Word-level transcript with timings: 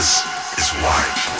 This 0.00 0.24
is 0.56 0.70
why. 0.80 1.39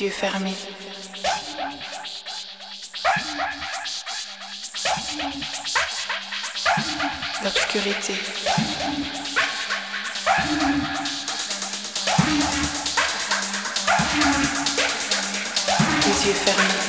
Les 0.00 0.06
yeux 0.06 0.12
fermés. 0.12 0.54
L'obscurité. 7.44 8.14
Les 16.06 16.26
yeux 16.26 16.34
fermés. 16.34 16.79